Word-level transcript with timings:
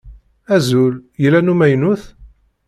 Azul! 0.55 0.93
Yella 1.21 1.39
n 1.41 1.51
umaynut? 1.53 2.03